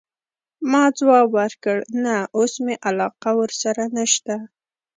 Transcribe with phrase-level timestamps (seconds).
[0.71, 4.35] ما ځواب ورکړ: نه، اوس مي علاقه ورسره نشته.